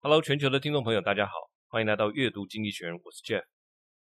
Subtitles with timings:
[0.00, 1.32] Hello，全球的听众朋友，大家好，
[1.66, 3.42] 欢迎来到阅读经济学人，我是 Jeff。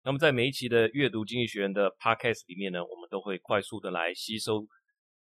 [0.05, 4.59] 那么在每一期的阅读经济学人的 Podcast 里面呢，我们都会快速的来吸收《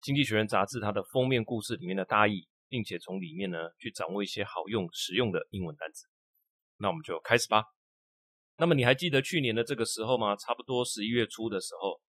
[0.00, 6.06] 经济学人》杂志它的封面故事里面的大意，并且从里面呢去掌握一些好用、实用的英文单词。
[6.76, 7.64] 那我们就开始吧。
[8.56, 10.36] 那么你还记得去年的这个时候吗？
[10.36, 12.00] 差不多十一月初的时候，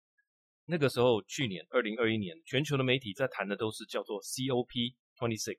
[0.67, 5.57] 那个时候去年二零二一年，全球的媒体在谈的都是叫做 COP26，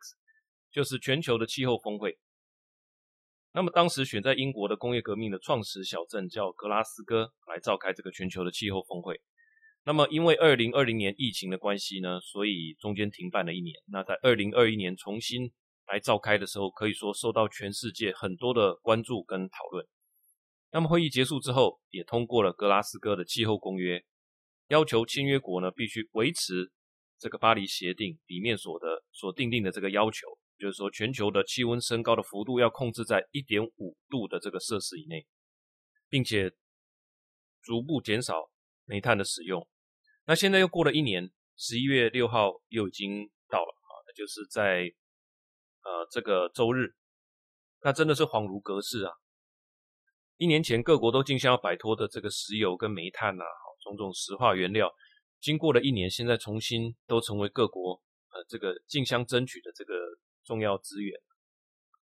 [0.72, 2.20] 就是全球的气候峰会。
[3.56, 9.22] 那么当时选在英国的工业革命的创始小镇叫格拉斯哥来召开这个全球的气候峰会。
[9.86, 13.74] 那么因为二零二零年疫情的关系呢，所以中间停办了一年。
[13.88, 15.54] 那在二零二一年重新
[15.88, 19.88] 来召开的时候，可以说受到全世界很多的关注跟讨论。
[20.74, 24.04] 那么会议结束之后，也通过了格拉斯哥的气候公约，
[24.68, 26.74] 要求签约国呢必须维持
[27.18, 30.28] 这个巴黎协定里面所的所订定的这个要求。
[30.58, 35.28] 就是说，全球的气温升高的幅度要控制在一点五度的这个摄氏以内，
[36.08, 36.50] 并且
[37.62, 38.50] 逐步减少
[38.86, 39.68] 煤炭的使用。
[40.26, 44.84] 那现在又过了一年，十一月六号又已经到了啊，那就是在
[45.84, 46.96] 呃这个周日，
[47.82, 49.12] 那真的是恍如隔世啊！
[50.38, 53.44] 一年前各国都竞相要摆脱的这个石油跟煤炭呐，
[53.84, 54.90] 种种石化原料，
[55.42, 59.94] 经过了一年，现在重新都成为各国呃这个竞相争取的这个。
[60.46, 61.20] 重要资源，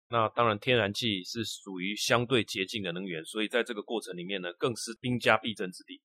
[0.09, 6.03] 那当然天然气是属于相对洁净的能源，所以在这个过程里面呢，更是兵家必争之地。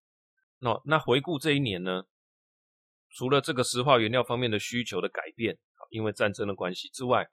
[0.60, 2.04] 那那回顾这一年呢，
[3.10, 5.58] 除了这个石化原料方面的需求的改变，
[5.90, 7.28] 因为战争的关系之外，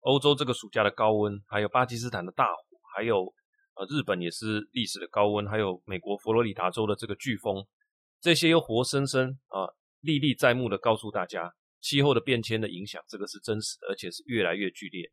[0.00, 3.32] 欧洲这个暑假的高温，还有巴基斯坦的大火，还有
[3.74, 7.66] 呃日本也是历史的高温，还有美国佛罗里达州的这个飓风，
[8.20, 11.54] 这些又活生生啊历历在目的告诉大家。
[11.86, 15.08] 气候的变迁的影响，这个是真实的，而且是越来越剧烈。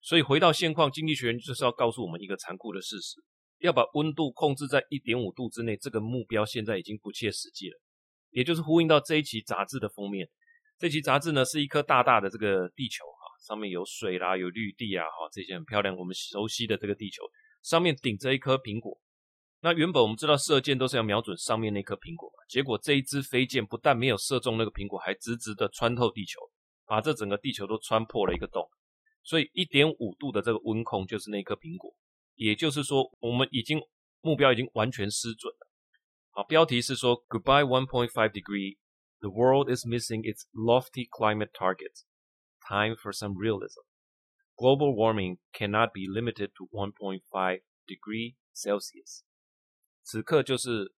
[0.00, 3.20] 所以回到现况，经济学人就是要告诉我们一个残酷的事实：
[3.58, 7.80] 要把温度控制在一点五度之内，这个目标现在已经不切实际了。
[8.30, 10.28] 也就是呼应到这一期杂志的封面，
[10.78, 17.24] 这期杂志呢是一颗大大的这个地球啊，上面有水啦，有绿地啊，哈，这些很漂亮，我们熟悉的这个地球
[17.62, 18.96] 上面顶着一颗苹果。
[19.64, 26.40] 那原本我们知道射箭都是要瞄准上面那颗苹果嘛，结果这一支飞箭不但没有射中那个苹果，还直直的穿透地球，
[26.84, 28.68] 把这整个地球都穿破了一个洞。
[29.22, 31.94] 所以一点五度的这个温控就是那颗苹果，
[32.34, 33.80] 也就是说我们已经
[34.20, 35.68] 目标已经完全失准了。
[36.30, 38.78] 好，标题是说 Goodbye 1.5 degree,
[39.20, 41.92] the world is missing its lofty climate target.
[42.68, 43.82] Time for some realism.
[44.56, 49.22] Global warming cannot be limited to 1.5 degree Celsius.
[50.02, 50.94] 此刻就是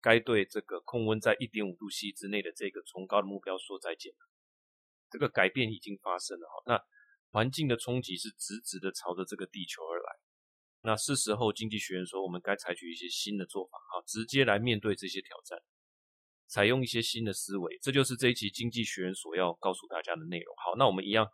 [0.00, 4.18] 该对这个控温在一点五度 C 之内的这个崇高的目标说再见了。
[5.10, 6.80] 这个改变已经发生了，那
[7.30, 10.18] 环境的冲击是直直的朝着这个地球而来。
[10.82, 15.58] 那是时候，经济学人说，我们该采取一些新的做法，啊，直接来面对这些挑战，
[16.48, 17.78] 采用一些新的思维。
[17.80, 20.54] 这就是这一期经济学人所要告诉大家的内容。
[20.56, 21.28] 好，那我们一样，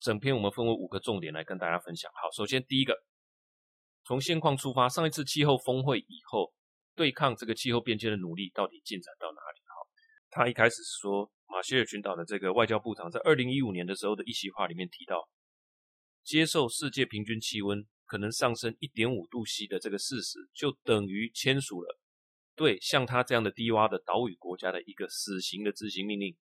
[0.00, 2.10] 整篇我们分为五个重点来跟大家分享。
[2.14, 2.96] 好，首先第一个，
[4.04, 6.52] 从现况出发，上一次气候峰会以后。
[6.98, 9.60] 对抗这个气候变迁的努力到底进展到哪里？
[9.66, 9.86] 好，
[10.30, 15.28] 他一开始是说，马歇尔群岛的这个外交部长在二零一五年的时候的一席话里面提到，
[16.24, 22.00] 接受世界平均气温可能上升一点五度 C 的这个事实，就等于签署了
[22.56, 26.36] 对像他这样的低洼的岛屿国家的一个死刑的执行命令。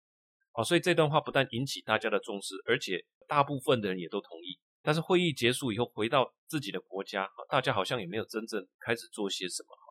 [0.52, 4.60] 好，所以这段话不但引起大家的重视，而且大部分的人也都同意。
[4.82, 9.83] 但是会议结束以后，回到自己的国家，大家好像也没有真正开始做些什么。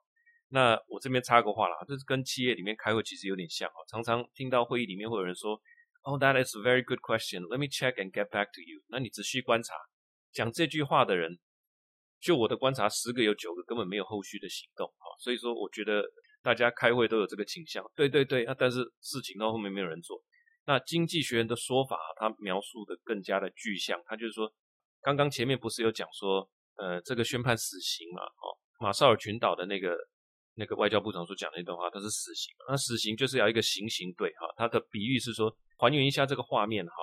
[0.53, 5.59] 那我这边插个话啦，就是跟企业里面开会其实有点像啊，常常听到会议里面会有人说
[6.03, 7.41] ，Oh, that is a very good question.
[7.47, 8.83] Let me check and get back to you.
[8.89, 9.73] 那你仔细观察，
[10.31, 11.39] 讲这句话的人，
[12.21, 15.09] 就我的观察，十个有九个根本没有后续的行动啊。
[15.19, 16.03] 所以说，我觉得
[16.43, 20.21] 大家开会都有这个倾向，对对对啊，但是事情到后面没有人做。
[20.67, 24.53] 那经济学人的说法，他描述的更加的具象，他就是说，
[25.01, 29.97] 刚刚前面不是有讲说，呃，这个宣判死刑嘛，哦，马绍尔群岛的那个。
[30.55, 32.53] 那个外交部长所讲的那段话，它是死刑。
[32.69, 36.94] 那死刑就是要一个行刑队哈，他的比喻是说，还原一下这个画面哈，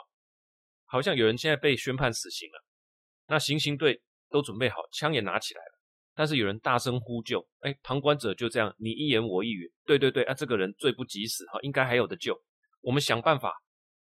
[0.84, 2.64] 好像有人现在被宣判死刑了，
[3.26, 5.80] 那行刑队都准备好，枪也拿起来了，
[6.14, 12.40] 但是有人大声呼救，哎，旁观者就这样你一言我一语，对对对，啊，这个人罪不及死哈，应该还有得救，
[12.80, 13.52] 我们想办法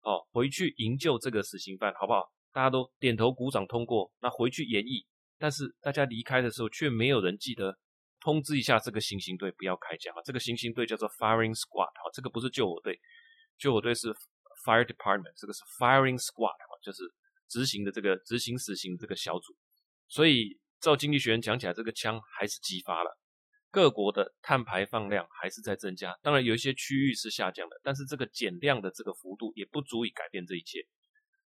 [0.01, 2.31] 哦，回去营救这个死刑犯，好不好？
[2.53, 5.05] 大家都点头鼓掌通过，那回去演绎，
[5.37, 7.77] 但是大家离开的时候却没有人记得。
[8.23, 10.21] 通知一下这个行刑队不要开枪啊！
[10.23, 12.97] 这个行刑队叫做 firing squad 啊，这个不是救火队，
[13.57, 14.07] 救火队是
[14.63, 17.03] fire department，这个是 firing squad 啊，就是
[17.49, 19.53] 执行的这个执行死刑这个小组。
[20.07, 23.19] 所以照经济学人讲起来，这个枪还是激发了
[23.69, 26.17] 各国的碳排放量还是在增加。
[26.21, 30.79] 当然有一些区域是下降的，但是这个减量的这个幅度也不足以改变这一切。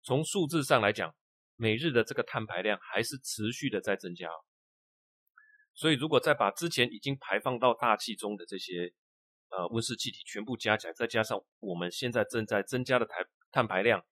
[0.02, 1.14] 从数字上来讲，
[1.56, 4.28] 每日的这个碳排量还是持续的在增加。
[5.78, 8.92] 所以如果再把之前已经排放到大气中的这些
[9.50, 14.04] 呃温室气体全部加起来，再加上我们现在正在增加的碳碳排量，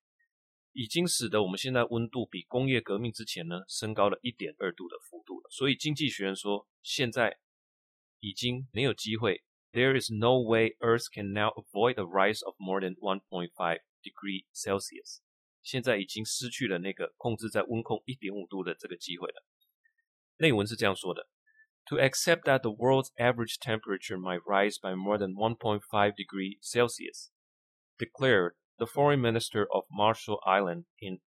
[0.70, 5.50] 已经使得我们现在温度比工业革命之前呢升高了一点二度的幅度了。
[5.50, 7.36] 所以经济学人说，现在
[8.20, 9.42] 已经没有机会
[9.72, 15.18] ，There is no way Earth can now avoid the rise of more than 1.5 degree Celsius。
[15.64, 19.44] 现在已经失去了那个控制在温控一点五度的这个机会了。
[20.36, 21.26] 内文是这样说的
[21.88, 27.30] ：To accept that the world's average temperature might rise by more than 1.5 degree Celsius,
[27.98, 31.18] declared the foreign minister of Marshall Island in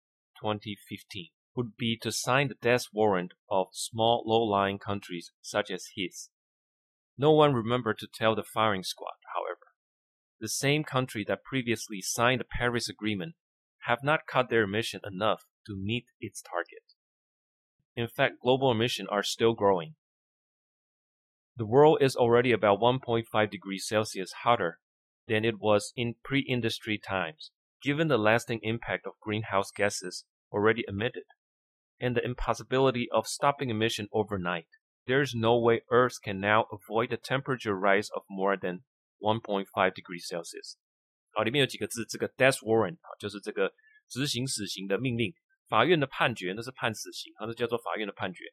[0.41, 6.31] 2015 would be to sign the death warrant of small low-lying countries such as his.
[7.17, 9.67] No one remembered to tell the firing squad, however.
[10.41, 13.35] The same country that previously signed the Paris Agreement
[13.87, 16.95] have not cut their emission enough to meet its target.
[17.97, 19.97] In fact, global emissions are still growing.
[21.58, 24.80] The world is already about 1.5 degrees Celsius hotter
[25.28, 27.52] than it was in pre-industry times,
[27.82, 31.26] given the lasting impact of greenhouse gases already emitted,
[32.00, 34.68] and the impossibility of stopping emission overnight.
[35.06, 38.84] There is no way Earth can now avoid a temperature rise of more than
[39.22, 40.78] 1.5 degrees Celsius.
[41.34, 43.74] 好，里面有几个字，这个 death warrant 啊，就是这个
[44.08, 45.34] 执行死刑的命令。
[45.68, 48.44] 法院的判决那是判死刑，它是叫做法院的判决。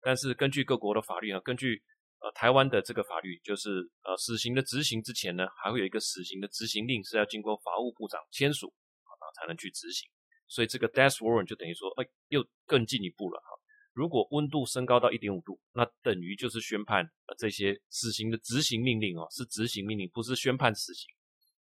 [0.00, 1.82] 但是根据各国的法律啊，根据
[2.23, 8.73] 呃，台湾的这个法律就是，呃，死刑的执行之前呢，还会有一个死刑的执行令是要经过法务部长签署，
[9.03, 10.09] 啊，才能去执行。
[10.47, 13.47] 所以这个 death warrant 就等于说，哎，又更进一步了哈。
[13.91, 21.13] 如果温度升高到一点五度，那等于就是宣判，呃，这些死刑的执行命令哦，是执行命令，不是宣判死刑。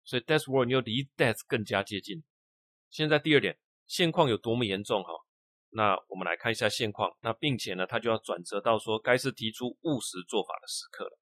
[0.05, 2.25] 所以 death warrant 又离 death 更加接近。
[2.89, 5.11] 现在第二点，现况有多么严重哈？
[5.77, 11.19] 那我们来看一下现况，那并且呢，他就要转折到说，该是提出务实做法的时刻了。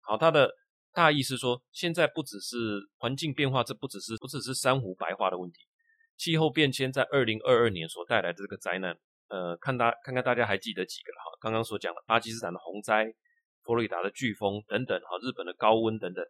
[0.00, 0.50] 好，他的
[0.92, 5.60] 大意是说，现在不只是环境变化，这不只是不只是珊瑚白化的问题，
[6.16, 8.98] 气候变迁在二零二二年所带来的这个灾难，
[9.28, 11.38] 呃，看大看看大家还记得几个了哈？
[11.40, 13.06] 刚刚所讲的巴基斯坦的洪灾、
[13.62, 16.24] 佛罗里达的飓风等等，哈，日本的高温等等。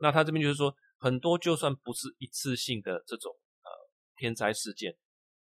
[0.00, 3.30] 那他这边就是说，很多就算不是一次性的这种
[3.64, 3.70] 呃
[4.16, 4.96] 天灾事件。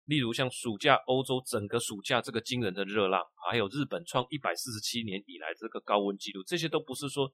[0.06, 7.32] 例如像暑假，欧洲整个暑假这个惊人的热浪，还有日本创一百四十七年以来这个高温记录，这些都不是说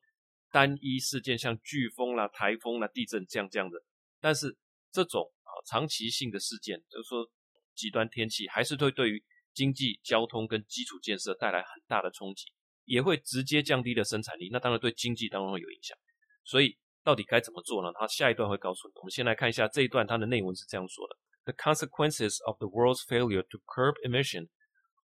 [0.51, 3.79] 单一事件，像飓风啦、台风啦、地震这样这样的。
[4.21, 4.57] 但是
[4.93, 7.27] 这种啊长期性的事件，就是说
[7.75, 9.25] 极端天气，还是会对于
[9.55, 12.45] 经济、交通跟基础建设带来很大的冲击，
[12.85, 14.51] 也会直接降低了生产力。
[14.53, 15.97] 那当然对经济当然会有影响。
[16.45, 17.91] 所以到底该怎么做呢？
[17.99, 18.93] 他下一段会告诉你。
[18.97, 21.17] 我们先来看一下这一段，它的内文是这样说的。
[21.49, 24.51] The consequences of the world's failure to curb emission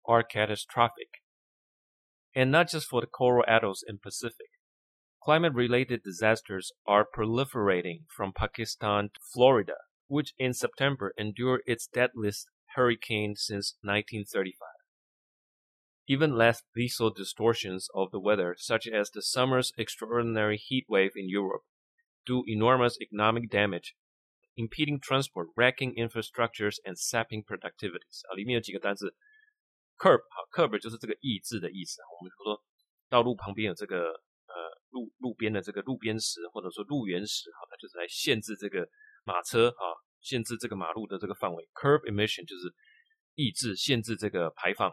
[0.05, 1.23] are catastrophic.
[2.35, 4.49] And not just for the coral atolls in Pacific.
[5.23, 9.73] Climate-related disasters are proliferating from Pakistan to Florida,
[10.05, 14.53] which in September endured its deadliest hurricane since 1935.
[16.07, 21.27] Even less lethal distortions of the weather, such as the summer's extraordinary heat wave in
[21.27, 21.63] Europe,
[22.23, 23.95] do enormous economic damage
[24.55, 29.13] impeding transport, wrecking infrastructures and sapping productivities 啊，里面有几个单词
[29.97, 32.05] ，curb 啊，curb 就是这个抑制的意思啊。
[32.19, 32.63] 我们说
[33.09, 34.55] 道路旁边有这个呃
[34.89, 38.87] 路路边的这个路边石或者说路缘石哈，它就是来限制这个
[39.23, 39.83] 马车啊，
[40.21, 41.69] 限制这个马路的这个范围。
[41.73, 42.73] curb emission 就是
[43.35, 44.91] 抑制、限制这个排放。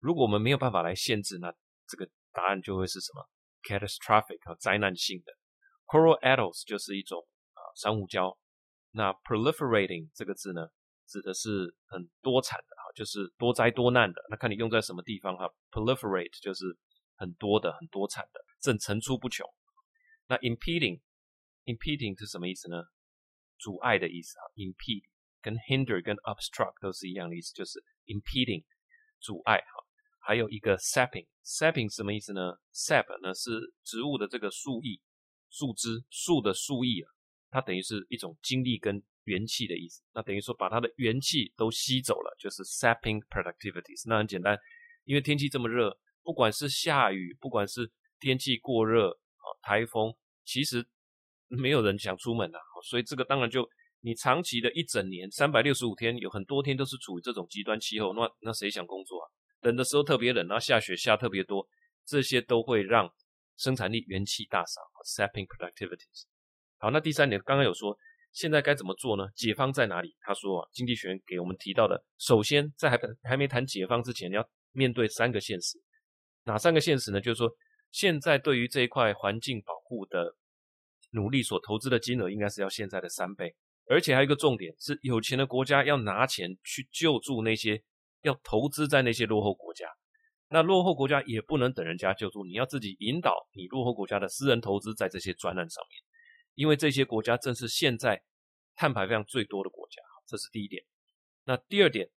[0.00, 1.52] 如果我们没有办法来限制，那
[1.88, 3.24] 这个答案就会是什么
[3.62, 5.32] ？catastrophic 啊，灾难性的。
[5.86, 8.36] Coral atolls 就是一种啊珊瑚礁。
[8.96, 10.66] 那 proliferating 这个字呢，
[11.06, 14.22] 指的是很多产的哈，就是多灾多难的。
[14.30, 16.64] 那看你用在什么地方哈，proliferate 就是
[17.16, 19.46] 很多的、很多产的，正层出不穷。
[20.28, 22.84] 那 impeding，impeding 是什么意思呢？
[23.58, 25.04] 阻碍的意思啊，impede
[25.42, 28.64] 跟 hinder 跟 obstruct 都是一样的意思，就是 impeding
[29.20, 29.84] 阻碍哈。
[30.20, 34.98] 还有一个 sapping，sapping 什么意思呢？sap 呢是植物的这个树液、
[35.50, 37.12] 树枝、树的树液啊。
[37.56, 44.02] 它等于是一种精力跟元气的意思，那等于说把它的元气都吸走了，就是 sapping productivities。
[44.06, 44.58] 那很简单，
[45.04, 50.86] 因为天气这么热，不管是下雨，不管是天气过热啊，台风，其实
[51.48, 52.58] 没有人想出门啊。
[52.84, 53.66] 所以这个当然就
[54.02, 59.24] 你长期的一整年三百六十五天，有很多天都是处于这种极端气候，那那谁想工作啊？
[59.62, 61.66] 冷的时候特别冷，然后下雪下特别多，
[62.04, 63.10] 这些都会让
[63.56, 66.24] 生产力元气大伤，sapping productivities。
[66.78, 67.96] 好，那第三点刚刚有说，
[68.32, 69.24] 现在该怎么做呢？
[69.34, 70.14] 解方在哪里？
[70.20, 75.80] 他说啊，经济学人给我们提到的，首先在还还没谈解方之前，要面对三个现实。
[76.44, 77.20] 哪三个现实呢？
[77.20, 77.50] 就是说，
[77.90, 80.34] 现在对于这一块环境保护的
[81.12, 83.54] 努力所投资的金额，应该是要现在的三倍。
[83.88, 87.82] 而且还有一个重点是，有钱的国家要拿钱去救助那些
[88.22, 89.86] 要投资在那些落后国家。
[90.48, 96.00] 那落后国家也不能等人家救助，你要自己引导你落后国家的私人投资在这些专案上面，
[96.56, 98.20] 因为这些国家正是现在
[98.74, 100.02] 碳排放最多的国家。
[100.26, 100.82] 这是第一点。
[101.44, 102.10] 那第二点，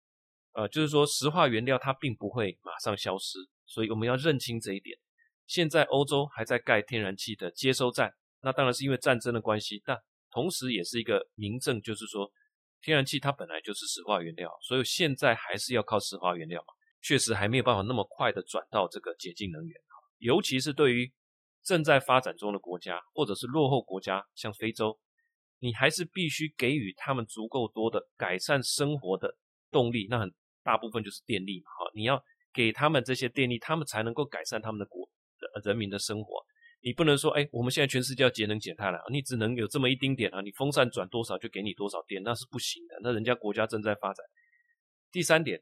[0.53, 3.37] 呃，就是说石化原料它并不会马上消失。
[3.65, 4.97] 所以我们要认清这一点。
[5.45, 9.97] 现在欧洲还在盖天然气的接收站，那当然是因为战争的关系，但
[10.31, 12.31] 同时也是一个明证，就是说
[12.81, 16.73] 天然气它本来就是石化原料，所以现在还是要靠石化原料嘛。
[17.01, 19.81] 确实还没有办法那么快的转到这个洁净能源，
[20.17, 21.13] 尤其是对于
[21.67, 24.97] 正在发展中的国家或者是落后国家，像非洲，
[25.59, 29.35] 你还是必须给予他们足够多的改善生活的
[29.69, 30.33] 动力，那很
[30.63, 32.23] 大部分就是电力嘛，哈，你要。
[32.53, 35.07] 给他们这些电力，他们才能够改善他们的国
[35.37, 36.43] 的人民的生活。
[36.81, 42.97] 你不能说，哎，我们现在全世界要节能减碳了，你只能有这么一丁点啊，你风扇转多少就给你多少电，那是不行的。
[43.03, 44.25] 那人家国家正在发展。
[45.11, 45.61] 第三点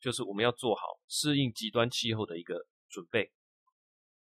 [0.00, 2.56] 就是我们要做好适应极端气候的一个
[2.88, 3.30] 准备。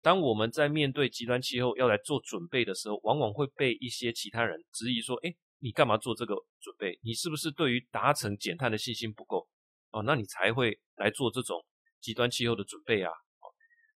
[0.03, 6.99] 当我们在面对极端气候要来做准备的时候，往往会被一些其他人质疑说，哎，你干嘛做这个准备？
[7.01, 9.47] 你是不是对于达成减碳的信心不够？
[9.89, 11.65] 哦，那你才会来做这种。
[12.01, 13.09] 极端气候的准备啊，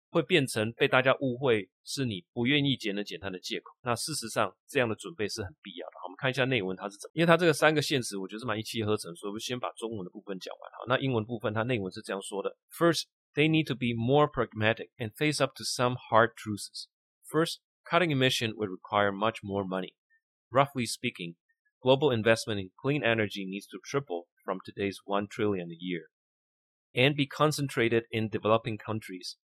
[0.09, 3.65] 会变成被大家误会是你不愿意节能减碳的借口。
[3.81, 5.93] 那事实上，这样的准备是很必要的。
[6.05, 7.11] 我们看一下内文，它是怎么？
[7.15, 10.71] 因为它这个三个现实，我觉得是蛮一气呵成，所以我们先把中文的部分讲完。
[10.71, 13.03] 好，那英文部分，它内文是这样说的：First,
[13.37, 16.89] they need to be more pragmatic and face up to some hard truths.
[17.25, 19.95] First, cutting emission would require much more money.
[20.51, 21.37] Roughly speaking,
[21.81, 26.07] global investment in clean energy needs to triple from today's one trillion a year.
[26.95, 29.37] and be concentrated in developing countries,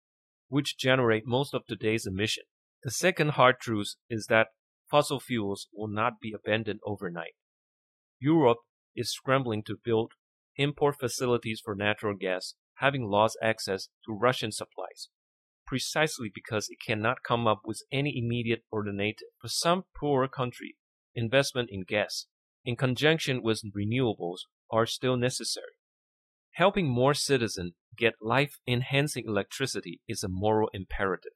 [0.50, 2.43] which generate most of today's emission.
[2.83, 4.50] The second hard truth is that
[4.89, 7.35] fossil fuels will not be abandoned overnight.
[8.19, 8.59] Europe
[8.95, 10.13] is scrambling to build
[10.57, 15.10] import facilities for natural gas, having lost access to Russian supplies,
[15.65, 19.27] precisely because it cannot come up with any immediate alternative.
[19.42, 20.75] For some poor country,
[21.15, 22.27] investment in gas,
[22.65, 24.39] in conjunction with renewables,
[24.72, 25.77] are still necessary.
[26.51, 31.34] Helping more citizens get life-enhancing electricity is a moral imperative.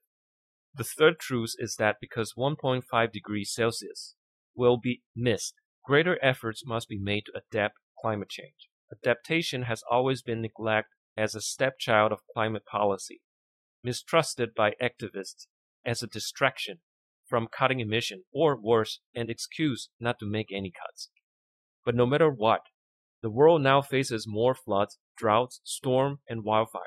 [0.73, 4.15] The third truth is that because 1.5 degrees Celsius
[4.55, 8.69] will be missed, greater efforts must be made to adapt climate change.
[8.91, 13.20] Adaptation has always been neglected as a stepchild of climate policy,
[13.82, 15.46] mistrusted by activists
[15.84, 16.78] as a distraction
[17.26, 21.10] from cutting emission, or worse, an excuse not to make any cuts.
[21.84, 22.62] But no matter what,
[23.22, 26.82] The world now faces more floods, droughts, storm, and wildfire.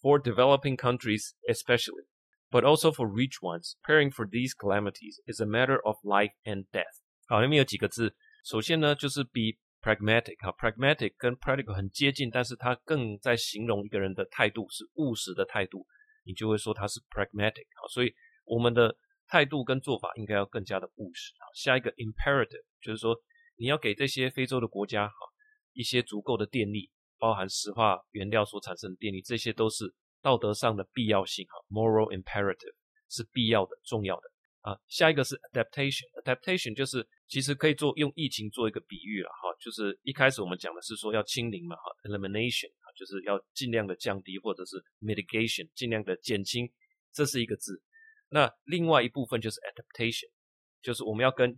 [0.00, 2.04] For developing countries, especially,
[2.50, 6.64] but also for rich ones, preparing for these calamities is a matter of life and
[6.72, 7.00] death.
[7.26, 8.14] 好，里面有几个字。
[8.44, 10.37] 首先呢，就是 be pragmatic。
[10.39, 15.85] 哈，pragmatic 跟 practical 很接近，但是它更在形容一个人的态度是务实的态度，
[16.25, 17.65] 你就会说他是 pragmatic。
[17.81, 18.13] 好，所以
[18.45, 18.95] 我们的
[19.27, 21.33] 态度跟做法应该要更加的务实。
[21.39, 23.15] 好，下一个 imperative 就是说
[23.57, 25.13] 你要给这些非洲的国家，哈。
[25.73, 29.85] 一些足够的电力，包含石化原料所产生的电力，这些都是
[30.21, 32.73] 道德上的必要性哈，moral imperative
[33.07, 34.23] 是必要的、重要的
[34.61, 34.77] 啊。
[34.87, 46.71] 下一个是 adaptation，adaptation 就是其实可以做用疫情做一个比喻了哈，就是一开始我们讲的是说要清零嘛哈，elimination 啊，就是要尽量的降低或者是 mitigation 尽量的减轻，
[47.13, 47.81] 这是一个字。
[48.29, 50.29] 那另外一部分就是 adaptation，
[50.81, 51.49] 就是我们要跟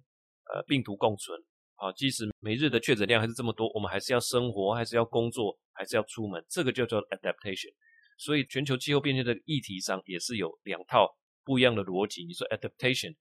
[0.53, 1.39] 呃病毒共存。
[1.75, 7.73] 啊，即使每日的确诊量还是这么多，我们还是要生活，还是要工作，还是要出门，这个就叫 adaptation。
[8.19, 11.09] 所以全球气候变迁的议题上也是有两套
[11.43, 12.25] 不一样的逻辑。
[12.25, 13.15] 你说 adaptation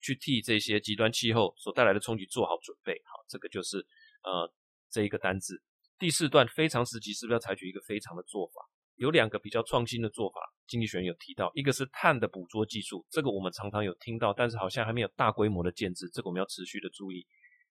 [0.00, 3.78] 去替这些极端气候所带来的冲击做好准备，好，这个就是
[4.22, 4.52] 呃
[4.90, 5.62] 这一个单字。
[5.98, 8.60] 第四段非常时期是不是要采取一个非常的做法？
[8.96, 17.26] 有两个比较创新的做法，经济学人有提到，一个是碳的捕捉技术，这个我们常常有听到，但是好像还没有大规模的建制，这个我们要持续的注意。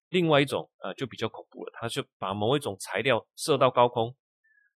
[0.09, 4.15] 另外一种呃就比较恐怖了，它就把某一种材料射到高空，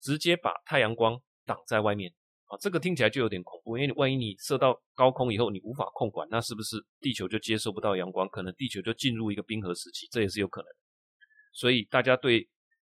[0.01, 2.13] 直接把太阳光挡在外面
[2.51, 10.67] 啊，这个听起来就有点恐怖，因为万一你射到高空以后你无法控管，那是不是地球就接受不到阳光，可能地球就进入一个冰河时期，这也是有可能。
[11.53, 12.50] 所以大家对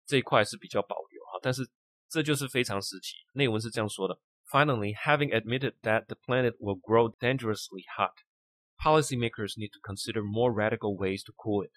[0.06, 1.66] 这一块是比较保留哈，但是
[2.10, 3.16] 这就是非常时期。
[3.32, 4.20] 内文是这样说的
[4.52, 8.12] ：Finally, having admitted that the planet will grow dangerously hot,
[8.78, 11.72] policymakers need to consider more radical ways to cool it.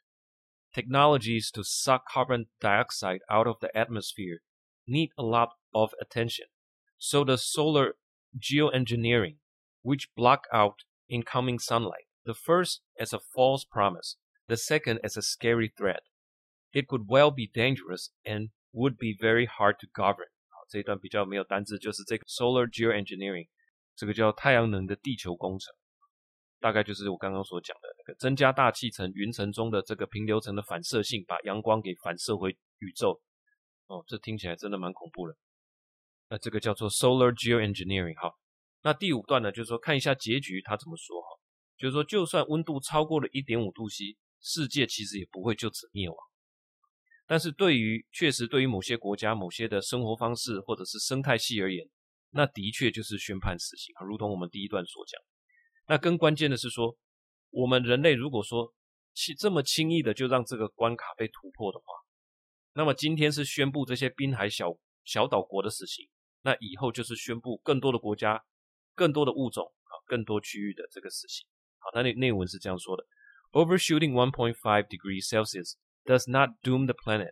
[0.74, 4.40] Technologies to suck carbon dioxide out of the atmosphere
[4.84, 6.48] need a lot of attention.
[6.97, 7.95] So the solar
[8.37, 9.37] geoengineering,
[9.83, 14.15] which block out incoming sunlight, the first as a false promise,
[14.47, 16.01] the second as a scary threat.
[16.71, 20.31] It could well be dangerous and would be very hard to govern。
[20.49, 23.49] 好，这一段比较没有单字，就是这个 solar geoengineering，
[23.95, 25.71] 这个叫太阳能的地球工程，
[26.59, 33.21] 大概就是我刚刚所讲的那个增加大气层、云层中的这个平流层的反射性，把阳光给反射回宇宙。
[33.85, 35.35] 哦，这听起来真的蛮恐怖的。
[36.30, 38.20] 那这个叫做 solar geoengineering。
[38.20, 38.34] 好，
[38.82, 41.28] 那第五段呢，就是说看一下结局他怎么说哈，
[41.76, 46.16] 就是说就算温度超过了一点五度 C，世界其实也不会就此灭亡。
[47.26, 51.86] 但是对于确实对于某些国家某些的生活方式或者是生态系而言，
[52.30, 55.20] 那的确就是宣判死刑，如同我们第一段所讲。
[55.86, 56.96] 那更关键的是说，
[57.50, 58.72] 我们人类如果说
[59.14, 61.84] 轻这么轻易的就让这个关卡被突破的话，
[62.74, 66.08] 那么今天是宣布这些滨海小小岛国的死刑，
[66.41, 68.43] 那以后就是宣布更多的国家、
[68.95, 71.47] 更多的物种啊、更多区域的这个死刑。
[71.79, 73.05] 好，那内内文是这样说的：
[73.51, 74.55] Overshooting 1.5
[74.87, 77.31] degrees Celsius。Does not doom the planet,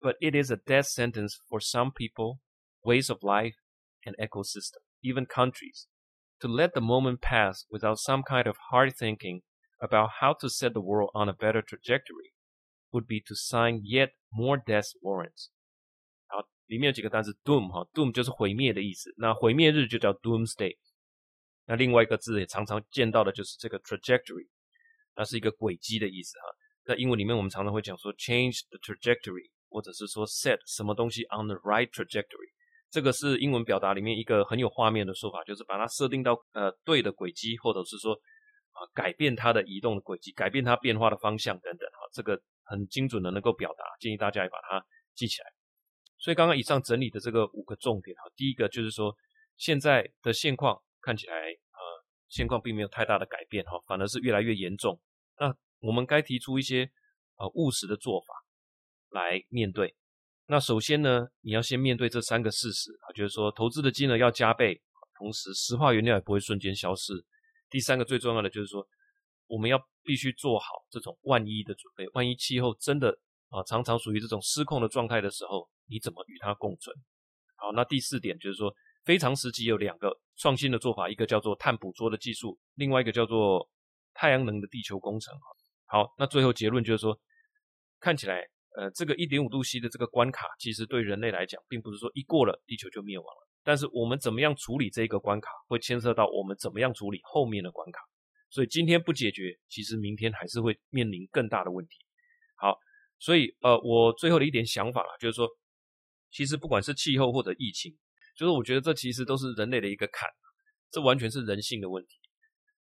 [0.00, 2.38] but it is a death sentence for some people,
[2.82, 3.56] ways of life,
[4.04, 5.88] and ecosystem, even countries.
[6.38, 9.42] To let the moment pass without some kind of hard thinking
[9.80, 12.32] about how to set the world on a better trajectory
[12.92, 15.50] would be to sign yet more death warrants.
[16.71, 19.13] 里面有几个单词 doom 哈，doom 就是毁灭的意思。
[19.17, 20.73] 那毁灭日就叫 doomsday。
[21.65, 24.47] 那另外一个字也常常见到的就是这个 trajectory，
[25.13, 26.45] 它是一个轨迹的意思哈。
[26.85, 32.49] 在英文里面，我们常常会讲说 change the trajectory，或者是说 set 什么东西 on the right trajectory。
[32.89, 42.07] 这个是英文表达里面一个很有画面的说法，就是把它设定到呃对的轨迹，或者是说啊、改变它的移动的轨迹，改变它变化的方向等等哈。
[42.13, 44.81] 这个很精准的能够表达，建议大家也把它
[45.15, 45.60] 记起来。
[46.21, 49.13] 所以刚刚以上整理的这个五个重点哈，第一个就是说
[49.57, 51.81] 现在的现况看起来呃
[52.29, 55.01] 现况并没有太大的改变哈，反而是越来越严重。
[55.39, 56.89] 那我们该提出一些
[57.37, 58.27] 呃务实的做法
[59.09, 59.95] 来面对。
[60.45, 64.79] 那首先呢，你要先面对这三个事实啊，就是说投资的金额要加倍，
[65.17, 67.13] 同时石化原料也不会瞬间消失。
[67.69, 68.85] 第三个最重要的就是说，
[69.47, 73.17] 我们要必须做好这种万一的准备，万一气候真的
[73.51, 76.95] 啊常常属于这种失控的状态的时候，你怎么与它共存？
[77.57, 83.69] 好，那第四点就是说，非常时期有两个创新的做法，一个叫做碳捕捉的技术，另外一个叫做
[84.15, 85.31] 太阳能的地球工程。
[85.85, 87.15] 好，那最后结论就是说，
[87.99, 88.41] 看起来，
[88.77, 93.47] 呃，这个一点五度 C 的这个关卡，其实对人类来讲，并不是说一过了地球就灭亡了。
[93.63, 97.99] 但是我们怎么样处理这个关卡，会牵涉到我们怎么样处理后面的关卡。
[98.49, 101.97] 所以今天不解决，其实明天还是会面临更大的问题。
[103.21, 105.47] 所以呃，我最后的一点想法啦，就是说，
[106.29, 107.97] 其实不管是气候或者疫情，
[108.35, 110.27] 就是我觉得这其实都是人类的一个坎，
[110.91, 112.17] 这完全是人性的问题。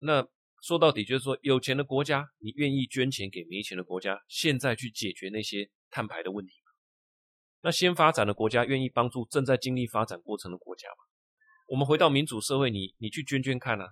[0.00, 0.26] 那。
[0.64, 6.70] 说到底就是说，有钱的国家，你愿意捐钱给没钱的国家，现在去解决那些碳排的问题吗？
[7.62, 10.96] 那先发展的国家愿意帮助正在经历发展过程的国家吗？
[11.66, 13.88] 我们回到民主社会，你你去捐捐看啊。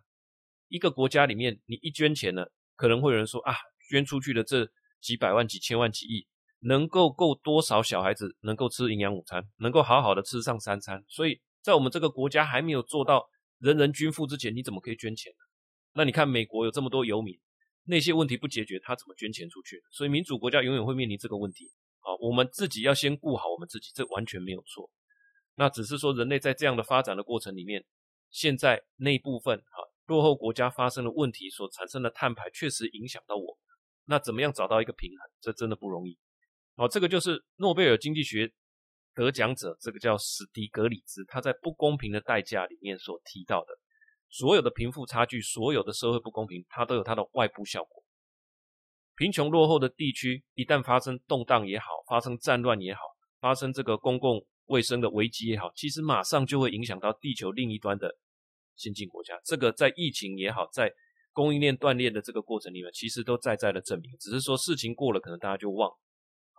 [0.68, 3.56] 一个国家里面，你一捐钱呢，可能会有人说啊，
[3.90, 6.28] 捐出去的这几百万、几千万、几亿，
[6.60, 11.04] 能够够多少小孩子能够吃营养午餐，能够好好的吃上三餐？
[11.08, 13.26] 所以在我们这个国家还没有做到
[13.58, 15.38] 人人均富之前，你怎么可以捐钱呢？
[15.94, 17.38] 那你看，美国有这么多游民，
[17.84, 19.82] 那些问题不解决，他怎么捐钱出去？
[19.90, 21.70] 所以民主国家永远会面临这个问题。
[21.98, 24.90] 好，我们自己要先顾好我们自己，这完全没有错。
[25.56, 27.84] 那只是说，人类在这样的发展的过程里面，
[28.30, 33.56] 现在那一部分哈落后国家发生的问题所产生的碳排，确实影响到我们。
[34.06, 35.30] 那怎么样找到一个平衡？
[35.40, 36.16] 这真的不容易。
[36.76, 38.50] 好，这个就是诺贝尔经济学
[39.14, 43.68] 得奖者，这个叫史迪格里兹，他在《不公平的代价》里面所提到的。
[44.32, 48.04] 所有的贫富差距，所有的社会不公平，它都有它的外部效果。
[49.16, 53.00] 贫穷落后的地区一旦发生动荡也好，发生战乱也好，
[53.40, 58.16] 发生这个公共卫生的危机也好，其实马上就会影响到地球另一端的
[58.76, 59.34] 先进国家。
[59.44, 60.90] 这个在疫情也好，在
[61.32, 64.16] 供应链断裂的这个过程里面，其实都在在的证明。
[64.20, 65.96] 只是说事情过了，可能大家就忘了。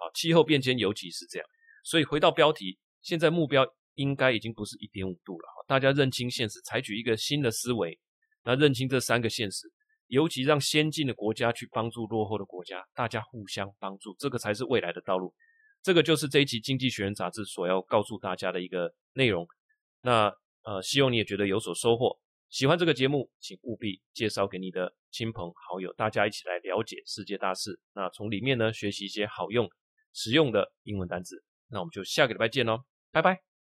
[0.01, 1.47] 啊气候变迁尤其是这样。
[1.83, 7.97] 所以回到标题现在目标应该已经不是一点五度了大家认清现实采取一个新的思维
[8.43, 9.71] 那认清这三个现实
[10.07, 15.33] 尤其让先进的国家去帮助落后的国家大家互相帮助这个才是未来的道路。
[15.81, 19.47] 这个就是这一期经济学人杂志所要告诉大家的一个内容。
[20.01, 20.31] 那
[20.63, 22.19] 呃希望你也觉得有所收获。
[22.49, 27.79] 喜欢这个节目请务必介绍给你的亲朋好友大家一起来了解世界大事。
[27.93, 29.69] 那从里面呢学习一些好用
[30.13, 31.43] 实用的英文单词。
[31.67, 33.50] 那我们就下个礼拜见喽拜拜。